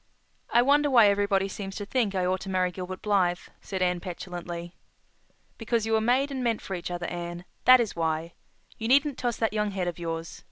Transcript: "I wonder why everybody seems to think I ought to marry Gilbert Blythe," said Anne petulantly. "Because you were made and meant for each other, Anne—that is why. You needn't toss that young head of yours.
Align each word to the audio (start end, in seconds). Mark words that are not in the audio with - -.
"I 0.51 0.63
wonder 0.63 0.89
why 0.89 1.09
everybody 1.09 1.47
seems 1.47 1.75
to 1.75 1.85
think 1.85 2.15
I 2.15 2.25
ought 2.25 2.39
to 2.39 2.49
marry 2.49 2.71
Gilbert 2.71 3.03
Blythe," 3.03 3.37
said 3.61 3.83
Anne 3.83 3.99
petulantly. 3.99 4.73
"Because 5.59 5.85
you 5.85 5.93
were 5.93 6.01
made 6.01 6.31
and 6.31 6.43
meant 6.43 6.59
for 6.63 6.73
each 6.73 6.89
other, 6.89 7.05
Anne—that 7.05 7.79
is 7.79 7.95
why. 7.95 8.33
You 8.79 8.87
needn't 8.87 9.19
toss 9.19 9.37
that 9.37 9.53
young 9.53 9.69
head 9.69 9.87
of 9.87 9.99
yours. 9.99 10.39